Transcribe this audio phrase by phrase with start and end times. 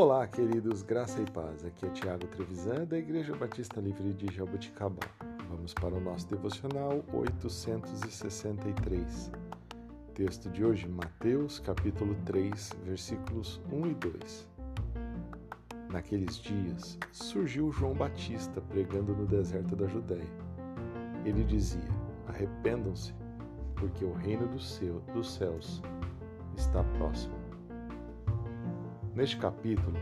[0.00, 1.64] Olá, queridos, graça e paz.
[1.64, 5.10] Aqui é Tiago Trevisan, da Igreja Batista Livre de Jaboticabal.
[5.50, 9.32] Vamos para o nosso devocional 863.
[10.14, 14.48] Texto de hoje, Mateus, capítulo 3, versículos 1 e 2.
[15.90, 20.30] Naqueles dias, surgiu João Batista pregando no deserto da Judéia.
[21.24, 21.90] Ele dizia:
[22.28, 23.12] Arrependam-se,
[23.74, 24.58] porque o reino do
[25.12, 25.82] dos céus
[26.56, 27.37] está próximo.
[29.18, 29.98] Neste capítulo,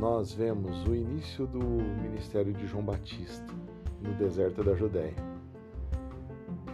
[0.00, 3.54] nós vemos o início do ministério de João Batista
[4.00, 5.14] no deserto da Judéia.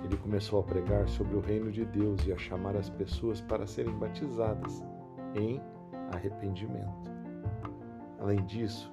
[0.03, 3.67] Ele começou a pregar sobre o reino de Deus e a chamar as pessoas para
[3.67, 4.83] serem batizadas
[5.35, 5.61] em
[6.15, 7.11] arrependimento.
[8.19, 8.91] Além disso,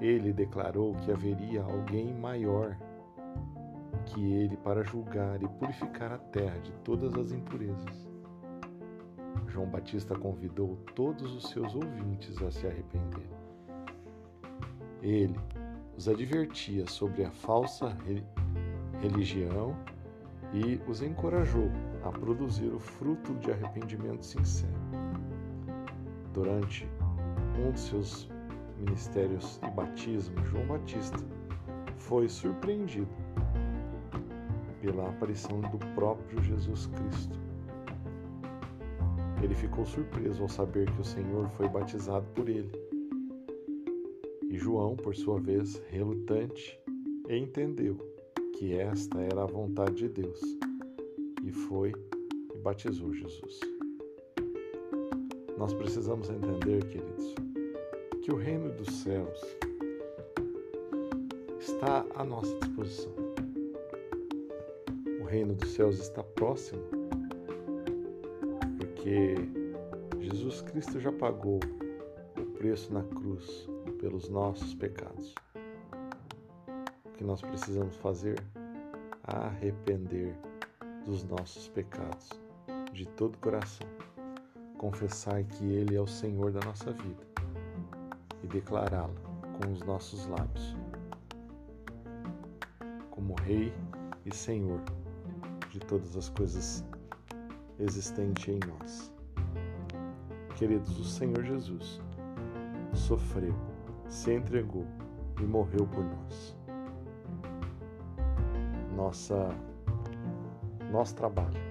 [0.00, 2.76] ele declarou que haveria alguém maior
[4.04, 8.17] que ele para julgar e purificar a terra de todas as impurezas.
[9.46, 13.28] João Batista convidou todos os seus ouvintes a se arrepender.
[15.02, 15.38] Ele
[15.96, 17.96] os advertia sobre a falsa
[19.00, 19.76] religião
[20.52, 21.70] e os encorajou
[22.04, 24.72] a produzir o fruto de arrependimento sincero.
[26.32, 26.88] Durante
[27.58, 28.28] um de seus
[28.78, 31.18] ministérios e batismo, João Batista
[31.96, 33.08] foi surpreendido
[34.80, 37.47] pela aparição do próprio Jesus Cristo
[39.42, 42.70] ele ficou surpreso ao saber que o Senhor foi batizado por ele.
[44.48, 46.78] E João, por sua vez, relutante,
[47.28, 47.96] entendeu
[48.54, 50.40] que esta era a vontade de Deus
[51.44, 51.92] e foi
[52.54, 53.60] e batizou Jesus.
[55.56, 57.34] Nós precisamos entender, queridos,
[58.22, 59.40] que o reino dos céus
[61.60, 63.12] está à nossa disposição.
[65.20, 66.97] O reino dos céus está próximo
[69.08, 71.60] porque Jesus Cristo já pagou
[72.38, 73.66] o preço na cruz
[73.98, 75.34] pelos nossos pecados.
[77.06, 78.38] O que nós precisamos fazer?
[79.22, 80.36] Arrepender
[81.06, 82.28] dos nossos pecados
[82.92, 83.86] de todo o coração,
[84.76, 87.26] confessar que Ele é o Senhor da nossa vida
[88.42, 89.14] e declará-lo
[89.58, 90.76] com os nossos lábios
[93.10, 93.72] como Rei
[94.26, 94.80] e Senhor
[95.70, 96.84] de todas as coisas
[97.78, 99.12] existente em nós.
[100.56, 102.00] Queridos, o Senhor Jesus
[102.92, 103.54] sofreu,
[104.08, 104.84] se entregou
[105.40, 106.56] e morreu por nós.
[108.96, 109.48] Nossa,
[110.90, 111.68] nosso trabalho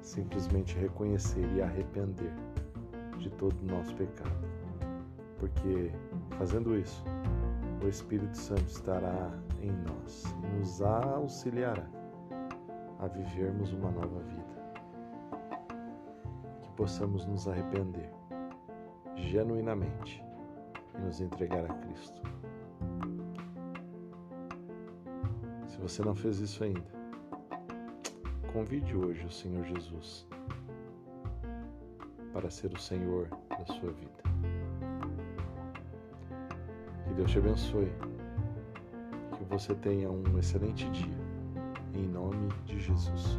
[0.00, 2.32] simplesmente reconhecer e arrepender
[3.18, 4.48] de todo o nosso pecado,
[5.38, 5.92] porque
[6.38, 7.04] fazendo isso,
[7.84, 11.86] o Espírito Santo estará em nós e nos auxiliará
[12.98, 14.55] a vivermos uma nova vida
[16.76, 18.10] possamos nos arrepender
[19.16, 20.22] genuinamente
[20.94, 22.22] e nos entregar a Cristo.
[25.66, 26.96] Se você não fez isso ainda,
[28.52, 30.26] convide hoje o Senhor Jesus
[32.32, 34.22] para ser o Senhor da sua vida.
[37.04, 37.92] Que Deus te abençoe.
[39.36, 41.16] Que você tenha um excelente dia.
[41.94, 43.38] Em nome de Jesus.